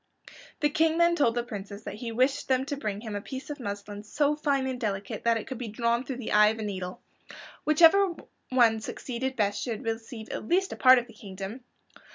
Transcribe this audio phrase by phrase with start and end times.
[0.61, 3.51] The King then told the princes that he wished them to bring him a piece
[3.51, 6.57] of muslin so fine and delicate that it could be drawn through the eye of
[6.57, 6.99] a needle.
[7.65, 8.15] Whichever
[8.49, 11.61] one succeeded best should receive at least a part of the kingdom.